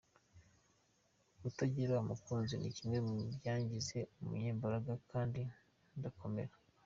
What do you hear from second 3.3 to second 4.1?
byangize